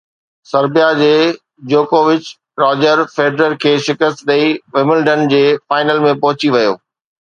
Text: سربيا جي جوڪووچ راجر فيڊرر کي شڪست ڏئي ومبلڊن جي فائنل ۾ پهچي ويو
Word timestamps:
سربيا 0.51 0.87
جي 0.99 1.09
جوڪووچ 1.73 2.33
راجر 2.63 3.05
فيڊرر 3.15 3.57
کي 3.67 3.77
شڪست 3.89 4.27
ڏئي 4.33 4.51
ومبلڊن 4.75 5.27
جي 5.35 5.47
فائنل 5.67 6.07
۾ 6.13 6.21
پهچي 6.27 6.57
ويو 6.61 6.79